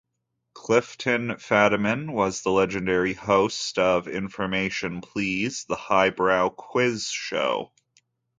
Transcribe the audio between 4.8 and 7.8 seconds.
Please", the highbrow quiz show.